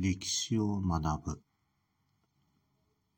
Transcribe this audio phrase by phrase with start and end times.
[0.00, 1.42] 歴史を学ぶ。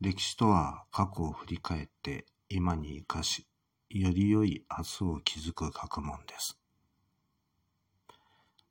[0.01, 3.47] 歴史とは過去を振り返って今に生かし、
[3.91, 6.59] より良い明日を築く学問です。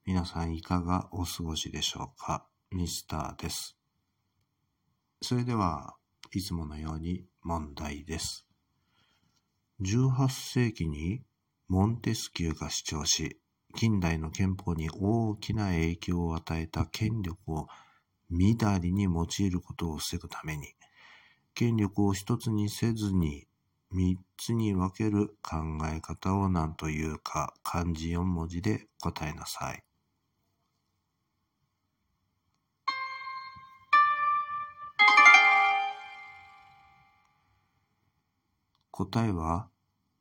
[0.07, 2.48] 皆さんいかがお過ごしでしょうか？
[2.71, 3.77] ミスターです。
[5.21, 5.95] それでは、
[6.34, 8.48] いつものように問題です。
[9.81, 11.21] 18世紀に
[11.67, 13.39] モンテスキューが主張し、
[13.76, 17.67] 近代の憲法に大きな影響を与えた権力を
[18.29, 20.75] みだりに用いることを防ぐために、
[21.53, 23.47] 権力を一つにせずに
[23.91, 25.57] 三つに分ける考
[25.91, 29.83] え方を何というか漢字四文字で答えなさい。
[38.91, 39.69] 答えは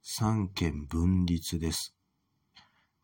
[0.03, 1.95] 三権分立です。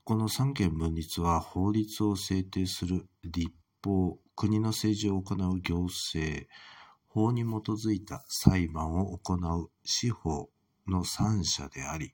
[0.04, 3.52] この三権分立は法律を制定する立
[3.84, 6.46] 法、国の政治を行う行政、
[7.08, 10.50] 法に基づいた裁判を行う司法
[10.86, 12.12] の三者であり、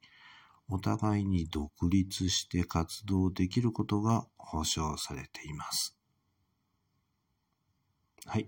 [0.68, 5.96] お互いに独立して活動できることが保障されています。
[8.26, 8.46] はい。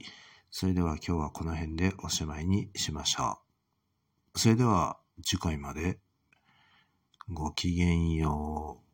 [0.51, 3.39] それでは今日はこの辺でおしまいにしましょ
[4.35, 4.39] う。
[4.39, 5.99] それでは次回まで
[7.29, 8.92] ごきげんよう。